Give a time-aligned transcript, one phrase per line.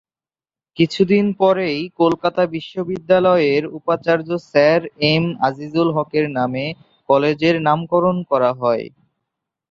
[0.77, 4.81] কিছুদিন পরেই কলকাতা বিশ্ববিদ্যালয়ের উপাচার্য স্যার
[5.11, 5.25] এম.
[5.47, 6.65] আযিযুল হকের নামে
[7.09, 8.85] কলেজের নামকরণ করা হয়।